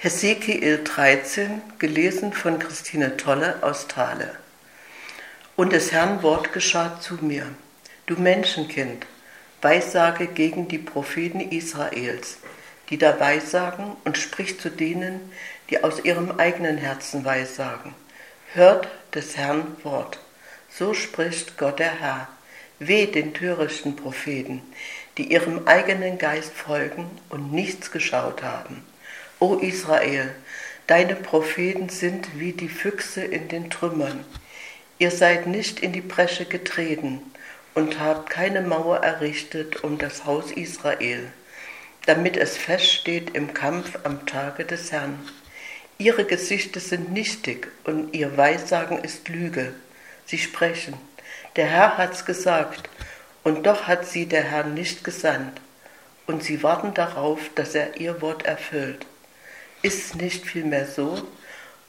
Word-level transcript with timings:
Hesekiel 0.00 0.84
13, 0.84 1.60
gelesen 1.80 2.32
von 2.32 2.60
Christine 2.60 3.16
Tolle 3.16 3.56
aus 3.62 3.88
Thale. 3.88 4.36
Und 5.56 5.72
des 5.72 5.90
Herrn 5.90 6.22
Wort 6.22 6.52
geschah 6.52 7.00
zu 7.00 7.14
mir. 7.14 7.46
Du 8.06 8.14
Menschenkind, 8.14 9.06
Weissage 9.60 10.28
gegen 10.28 10.68
die 10.68 10.78
Propheten 10.78 11.40
Israels, 11.40 12.38
die 12.90 12.96
da 12.96 13.18
weissagen 13.18 13.96
und 14.04 14.16
sprich 14.16 14.60
zu 14.60 14.70
denen, 14.70 15.32
die 15.68 15.82
aus 15.82 16.04
ihrem 16.04 16.38
eigenen 16.38 16.78
Herzen 16.78 17.24
weissagen. 17.24 17.92
Hört 18.54 18.86
des 19.16 19.36
Herrn 19.36 19.78
Wort. 19.82 20.20
So 20.70 20.94
spricht 20.94 21.58
Gott 21.58 21.80
der 21.80 21.98
Herr. 21.98 22.28
Weh 22.78 23.06
den 23.06 23.34
törichten 23.34 23.96
Propheten, 23.96 24.62
die 25.16 25.32
ihrem 25.32 25.66
eigenen 25.66 26.18
Geist 26.18 26.52
folgen 26.52 27.10
und 27.30 27.50
nichts 27.50 27.90
geschaut 27.90 28.44
haben 28.44 28.84
O 29.40 29.54
Israel, 29.54 30.34
deine 30.88 31.14
Propheten 31.14 31.88
sind 31.90 32.40
wie 32.40 32.52
die 32.52 32.68
Füchse 32.68 33.22
in 33.22 33.46
den 33.46 33.70
Trümmern. 33.70 34.24
Ihr 34.98 35.12
seid 35.12 35.46
nicht 35.46 35.78
in 35.78 35.92
die 35.92 36.00
Bresche 36.00 36.44
getreten 36.44 37.20
und 37.74 38.00
habt 38.00 38.30
keine 38.30 38.62
Mauer 38.62 38.96
errichtet 38.96 39.84
um 39.84 39.96
das 39.96 40.24
Haus 40.24 40.50
Israel, 40.50 41.30
damit 42.06 42.36
es 42.36 42.56
feststeht 42.56 43.36
im 43.36 43.54
Kampf 43.54 44.00
am 44.02 44.26
Tage 44.26 44.64
des 44.64 44.90
Herrn. 44.90 45.20
Ihre 45.98 46.24
Gesichter 46.24 46.80
sind 46.80 47.12
nichtig 47.12 47.68
und 47.84 48.14
ihr 48.14 48.36
Weissagen 48.36 48.98
ist 48.98 49.28
Lüge. 49.28 49.72
Sie 50.26 50.38
sprechen, 50.38 50.94
der 51.54 51.66
Herr 51.66 51.96
hat's 51.96 52.24
gesagt, 52.24 52.90
und 53.44 53.66
doch 53.66 53.86
hat 53.86 54.04
sie 54.04 54.26
der 54.26 54.42
Herr 54.42 54.64
nicht 54.64 55.04
gesandt, 55.04 55.60
und 56.26 56.42
sie 56.42 56.64
warten 56.64 56.92
darauf, 56.92 57.38
dass 57.54 57.76
er 57.76 58.00
ihr 58.00 58.20
Wort 58.20 58.44
erfüllt. 58.44 59.06
Ist 59.82 60.16
nicht 60.16 60.44
vielmehr 60.44 60.86
so, 60.86 61.26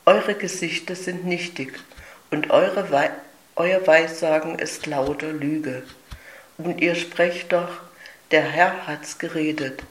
eure 0.06 0.36
Gesichter 0.36 0.96
sind 0.96 1.26
nichtig 1.26 1.74
und 2.30 2.52
eure 2.52 2.92
Wei 2.92 3.12
euer 3.56 3.86
Weissagen 3.86 4.58
ist 4.58 4.86
lauter 4.86 5.34
Lüge. 5.34 5.84
Und 6.58 6.80
ihr 6.80 6.96
sprecht 6.96 7.52
doch, 7.52 7.82
der 8.32 8.44
Herr 8.44 8.88
hat's 8.88 9.18
geredet, 9.18 9.84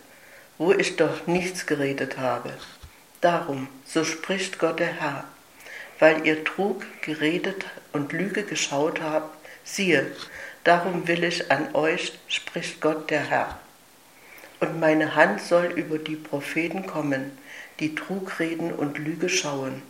wo 0.57 0.73
ich 0.73 0.97
doch 0.97 1.27
nichts 1.27 1.67
geredet 1.67 2.17
habe. 2.17 2.55
Darum, 3.21 3.69
so 3.85 4.05
spricht 4.05 4.59
Gott 4.59 4.79
der 4.79 5.01
Herr, 5.01 5.25
weil 5.99 6.27
ihr 6.27 6.45
Trug 6.45 6.87
geredet 7.03 7.67
und 7.93 8.15
Lüge 8.15 8.43
geschaut 8.43 9.03
habt, 9.03 9.37
siehe, 9.65 10.11
darum 10.65 11.07
will 11.09 11.25
ich 11.25 11.51
an 11.51 11.75
euch, 11.75 12.13
spricht 12.29 12.81
Gott 12.81 13.11
der 13.11 13.29
Herr. 13.29 13.59
Und 14.61 14.81
meine 14.81 15.15
Hand 15.15 15.41
soll 15.41 15.67
über 15.67 15.99
die 15.99 16.17
Propheten 16.17 16.87
kommen, 16.87 17.39
die 17.79 17.95
Trugreden 17.95 18.73
und 18.73 18.99
Lüge 18.99 19.29
schauen. 19.29 19.83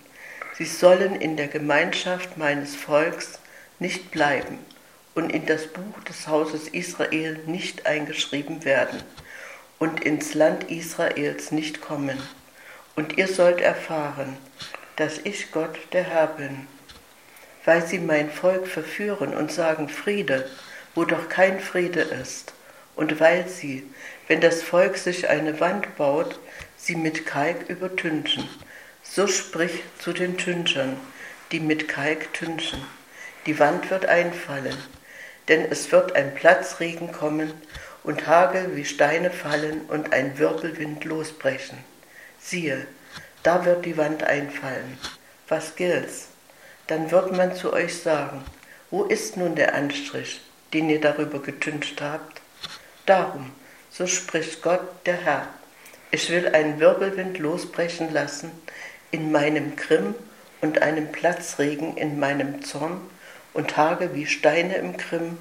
Sie 0.54 0.66
sollen 0.66 1.14
in 1.14 1.36
der 1.36 1.48
Gemeinschaft 1.48 2.36
meines 2.36 2.76
Volks 2.76 3.38
nicht 3.78 4.10
bleiben 4.10 4.58
und 5.14 5.30
in 5.30 5.46
das 5.46 5.68
Buch 5.68 6.02
des 6.06 6.28
Hauses 6.28 6.68
Israel 6.68 7.38
nicht 7.46 7.86
eingeschrieben 7.86 8.64
werden 8.64 9.02
und 9.78 10.04
ins 10.04 10.34
Land 10.34 10.70
Israels 10.70 11.50
nicht 11.50 11.80
kommen. 11.80 12.18
Und 12.96 13.16
ihr 13.16 13.28
sollt 13.28 13.60
erfahren, 13.60 14.36
dass 14.96 15.18
ich 15.18 15.52
Gott 15.52 15.78
der 15.92 16.02
Herr 16.02 16.26
bin. 16.26 16.66
Weil 17.64 17.86
sie 17.86 18.00
mein 18.00 18.30
Volk 18.30 18.66
verführen 18.66 19.34
und 19.34 19.52
sagen 19.52 19.88
Friede, 19.88 20.50
wo 20.94 21.04
doch 21.04 21.28
kein 21.28 21.60
Friede 21.60 22.00
ist, 22.00 22.52
und 22.98 23.20
weil 23.20 23.48
sie, 23.48 23.88
wenn 24.26 24.40
das 24.40 24.60
Volk 24.60 24.98
sich 24.98 25.28
eine 25.28 25.60
Wand 25.60 25.96
baut, 25.96 26.40
sie 26.76 26.96
mit 26.96 27.26
Kalk 27.26 27.68
übertünchen. 27.68 28.48
So 29.04 29.28
sprich 29.28 29.84
zu 30.00 30.12
den 30.12 30.36
Tünchern, 30.36 30.98
die 31.52 31.60
mit 31.60 31.86
Kalk 31.86 32.34
tünchen. 32.34 32.82
Die 33.46 33.60
Wand 33.60 33.88
wird 33.92 34.06
einfallen, 34.06 34.76
denn 35.46 35.64
es 35.70 35.92
wird 35.92 36.16
ein 36.16 36.34
Platzregen 36.34 37.12
kommen 37.12 37.52
und 38.02 38.26
Hagel 38.26 38.74
wie 38.74 38.84
Steine 38.84 39.30
fallen 39.30 39.82
und 39.82 40.12
ein 40.12 40.36
Wirbelwind 40.36 41.04
losbrechen. 41.04 41.78
Siehe, 42.40 42.84
da 43.44 43.64
wird 43.64 43.84
die 43.84 43.96
Wand 43.96 44.24
einfallen. 44.24 44.98
Was 45.46 45.76
gilt's? 45.76 46.26
Dann 46.88 47.12
wird 47.12 47.30
man 47.30 47.54
zu 47.54 47.72
euch 47.72 47.96
sagen, 47.96 48.44
wo 48.90 49.04
ist 49.04 49.36
nun 49.36 49.54
der 49.54 49.76
Anstrich, 49.76 50.40
den 50.72 50.90
ihr 50.90 51.00
darüber 51.00 51.40
getüncht 51.40 52.02
habt? 52.02 52.42
Darum, 53.08 53.52
so 53.90 54.06
spricht 54.06 54.60
Gott 54.60 54.82
der 55.06 55.16
Herr, 55.16 55.48
ich 56.10 56.28
will 56.28 56.46
einen 56.48 56.78
Wirbelwind 56.78 57.38
losbrechen 57.38 58.12
lassen 58.12 58.50
in 59.10 59.32
meinem 59.32 59.76
Grimm 59.76 60.14
und 60.60 60.82
einen 60.82 61.10
Platzregen 61.10 61.96
in 61.96 62.18
meinem 62.18 62.62
Zorn 62.62 63.00
und 63.54 63.70
Tage 63.70 64.14
wie 64.14 64.26
Steine 64.26 64.74
im 64.76 64.98
Grimm, 64.98 65.38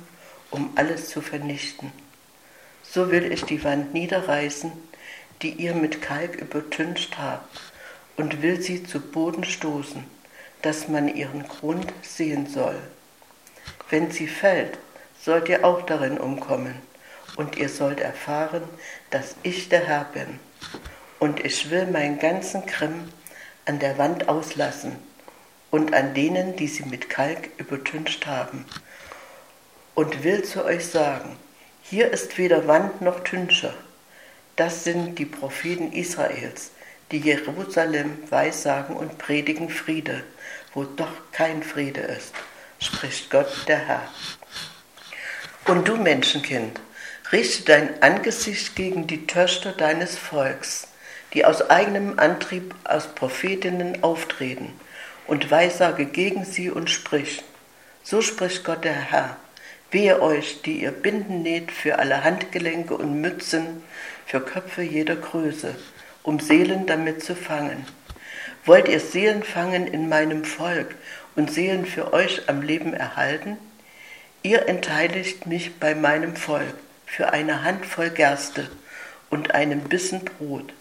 um 0.49 0.71
alles 0.75 1.09
zu 1.09 1.19
vernichten. 1.19 1.91
So 2.83 3.11
will 3.11 3.33
ich 3.33 3.43
die 3.43 3.61
Wand 3.65 3.93
niederreißen, 3.93 4.71
die 5.41 5.51
ihr 5.51 5.73
mit 5.73 6.01
Kalk 6.01 6.35
übertüncht 6.35 7.17
habt, 7.17 7.59
und 8.15 8.41
will 8.41 8.61
sie 8.61 8.85
zu 8.85 9.01
Boden 9.01 9.43
stoßen, 9.43 10.05
dass 10.61 10.87
man 10.87 11.13
ihren 11.13 11.45
Grund 11.45 11.91
sehen 12.01 12.47
soll. 12.47 12.79
Wenn 13.89 14.09
sie 14.09 14.27
fällt, 14.27 14.79
sollt 15.21 15.49
ihr 15.49 15.65
auch 15.65 15.81
darin 15.81 16.17
umkommen, 16.17 16.75
und 17.37 17.55
ihr 17.57 17.69
sollt 17.69 18.01
erfahren, 18.01 18.63
dass 19.11 19.35
ich 19.43 19.69
der 19.69 19.85
Herr 19.85 20.05
bin 20.13 20.39
und 21.19 21.43
ich 21.45 21.69
will 21.69 21.85
meinen 21.87 22.19
ganzen 22.19 22.65
Grimm 22.65 23.11
an 23.65 23.79
der 23.79 23.97
Wand 23.97 24.27
auslassen 24.27 24.97
und 25.71 25.93
an 25.93 26.13
denen, 26.13 26.55
die 26.55 26.67
sie 26.67 26.85
mit 26.85 27.09
Kalk 27.09 27.49
übertüncht 27.57 28.27
haben, 28.27 28.65
und 29.95 30.23
will 30.23 30.43
zu 30.43 30.63
euch 30.63 30.85
sagen, 30.85 31.37
hier 31.81 32.11
ist 32.11 32.37
weder 32.37 32.67
Wand 32.67 33.01
noch 33.01 33.23
Tüncher. 33.23 33.73
Das 34.55 34.83
sind 34.83 35.17
die 35.17 35.25
Propheten 35.25 35.91
Israels, 35.91 36.71
die 37.11 37.19
Jerusalem 37.19 38.17
weissagen 38.29 38.95
und 38.95 39.17
predigen 39.17 39.69
Friede, 39.69 40.23
wo 40.73 40.83
doch 40.83 41.31
kein 41.31 41.63
Friede 41.63 42.01
ist, 42.01 42.33
spricht 42.79 43.31
Gott 43.31 43.51
der 43.67 43.79
Herr. 43.79 44.03
Und 45.65 45.87
du 45.87 45.97
Menschenkind, 45.97 46.79
richte 47.31 47.63
dein 47.63 48.01
Angesicht 48.01 48.75
gegen 48.75 49.05
die 49.07 49.27
Töchter 49.27 49.73
deines 49.73 50.17
Volks, 50.17 50.87
die 51.33 51.43
aus 51.43 51.69
eigenem 51.69 52.19
Antrieb 52.19 52.73
als 52.85 53.07
Prophetinnen 53.07 54.01
auftreten 54.01 54.71
und 55.27 55.51
weissage 55.51 56.05
gegen 56.05 56.45
sie 56.45 56.69
und 56.69 56.89
sprich. 56.89 57.43
So 58.03 58.21
spricht 58.21 58.63
Gott 58.63 58.85
der 58.85 58.93
Herr. 58.93 59.35
Wehe 59.91 60.21
euch, 60.21 60.61
die 60.61 60.81
ihr 60.81 60.91
Binden 60.91 61.43
näht 61.43 61.71
für 61.71 61.99
alle 61.99 62.23
Handgelenke 62.23 62.95
und 62.95 63.19
Mützen, 63.19 63.83
für 64.25 64.39
Köpfe 64.39 64.81
jeder 64.81 65.15
Größe, 65.15 65.75
um 66.23 66.39
Seelen 66.39 66.85
damit 66.85 67.23
zu 67.23 67.35
fangen. 67.35 67.85
Wollt 68.65 68.87
ihr 68.87 68.99
Seelen 68.99 69.43
fangen 69.43 69.87
in 69.87 70.09
meinem 70.09 70.45
Volk 70.45 70.95
und 71.35 71.51
Seelen 71.51 71.85
für 71.85 72.13
euch 72.13 72.47
am 72.47 72.61
Leben 72.61 72.93
erhalten? 72.93 73.57
Ihr 74.43 74.67
entheiligt 74.67 75.45
mich 75.45 75.77
bei 75.79 75.95
meinem 75.95 76.35
Volk 76.35 76.75
für 77.07 77.33
eine 77.33 77.63
Handvoll 77.63 78.11
Gerste 78.11 78.69
und 79.31 79.55
einen 79.55 79.81
Bissen 79.81 80.23
Brot 80.23 80.71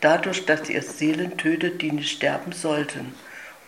dadurch, 0.00 0.46
dass 0.46 0.68
ihr 0.68 0.82
Seelen 0.82 1.36
tötet, 1.36 1.82
die 1.82 1.92
nicht 1.92 2.10
sterben 2.10 2.52
sollten, 2.52 3.14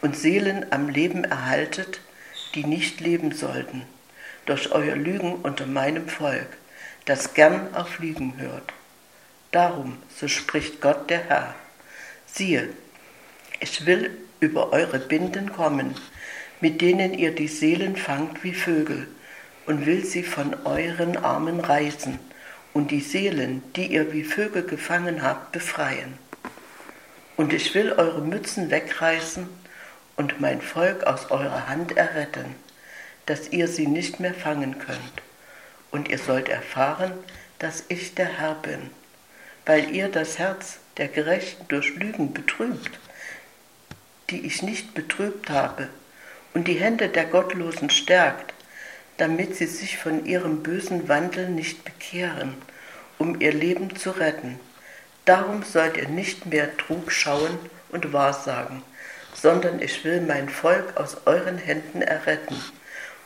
und 0.01 0.17
Seelen 0.17 0.67
am 0.71 0.89
Leben 0.89 1.25
erhaltet, 1.25 2.01
die 2.55 2.65
nicht 2.65 3.01
leben 3.01 3.33
sollten, 3.33 3.83
durch 4.47 4.73
euer 4.73 4.97
Lügen 4.97 5.37
unter 5.37 5.67
meinem 5.67 6.09
Volk, 6.09 6.49
das 7.05 7.35
gern 7.35 7.75
auf 7.75 7.99
Lügen 7.99 8.35
hört. 8.39 8.73
Darum, 9.53 9.99
so 10.17 10.29
spricht 10.29 10.81
Gott 10.81 11.09
der 11.11 11.25
Herr, 11.29 11.55
siehe, 12.27 12.71
ich 13.61 13.87
will 13.87 14.11
über 14.41 14.73
eure 14.73 14.99
Binden 14.99 15.53
kommen, 15.53 15.95
mit 16.61 16.81
denen 16.81 17.15
ihr 17.15 17.33
die 17.35 17.49
Seelen 17.49 17.97
fangt 17.97 18.43
wie 18.43 18.55
Vögel, 18.55 19.07
und 19.67 19.87
will 19.87 20.05
sie 20.05 20.23
von 20.23 20.55
euren 20.65 21.17
Armen 21.17 21.61
reißen, 21.61 22.19
und 22.73 22.91
die 22.91 23.01
Seelen, 23.01 23.63
die 23.77 23.87
ihr 23.87 24.13
wie 24.13 24.25
Vögel 24.25 24.63
gefangen 24.63 25.23
habt, 25.23 25.53
befreien. 25.53 26.19
Und 27.37 27.53
ich 27.53 27.75
will 27.75 27.93
eure 27.93 28.23
Mützen 28.23 28.71
wegreißen 28.71 29.49
und 30.17 30.41
mein 30.41 30.61
Volk 30.61 31.05
aus 31.05 31.31
eurer 31.31 31.69
Hand 31.69 31.97
erretten, 31.97 32.55
dass 33.27 33.51
ihr 33.51 33.69
sie 33.69 33.87
nicht 33.87 34.21
mehr 34.21 34.35
fangen 34.35 34.79
könnt. 34.79 35.23
Und 35.91 36.09
ihr 36.09 36.19
sollt 36.19 36.49
erfahren, 36.49 37.13
dass 37.59 37.85
ich 37.89 38.15
der 38.15 38.39
Herr 38.39 38.55
bin, 38.55 38.91
weil 39.67 39.95
ihr 39.95 40.09
das 40.09 40.39
Herz 40.39 40.79
der 40.97 41.09
Gerechten 41.09 41.67
durch 41.69 41.95
Lügen 41.95 42.33
betrübt, 42.33 42.99
die 44.31 44.47
ich 44.47 44.63
nicht 44.63 44.95
betrübt 44.95 45.51
habe, 45.51 45.89
und 46.55 46.69
die 46.69 46.75
Hände 46.75 47.09
der 47.09 47.25
Gottlosen 47.25 47.91
stärkt, 47.91 48.53
damit 49.17 49.57
sie 49.57 49.67
sich 49.67 49.99
von 49.99 50.25
ihrem 50.25 50.63
bösen 50.63 51.09
Wandel 51.09 51.49
nicht 51.49 51.85
bekehren, 51.85 52.55
um 53.19 53.41
ihr 53.41 53.53
Leben 53.53 53.97
zu 53.97 54.11
retten. 54.11 54.59
Darum 55.25 55.63
sollt 55.63 55.97
ihr 55.97 56.09
nicht 56.09 56.47
mehr 56.47 56.77
Trug 56.77 57.13
schauen 57.13 57.59
und 57.91 58.13
Wahrsagen, 58.13 58.83
sondern 59.35 59.81
ich 59.81 60.05
will 60.05 60.21
mein 60.21 60.49
Volk 60.49 60.97
aus 60.97 61.19
euren 61.27 61.59
Händen 61.59 62.03
erretten, 62.03 62.57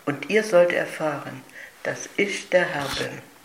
und 0.05 0.31
ihr 0.31 0.45
sollt 0.45 0.73
erfahren, 0.73 1.43
dass 1.83 2.09
ich 2.17 2.49
der 2.51 2.65
Herr 2.65 2.89
bin. 2.99 3.23